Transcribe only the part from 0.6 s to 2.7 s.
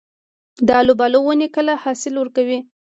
د الوبالو ونې کله حاصل ورکوي؟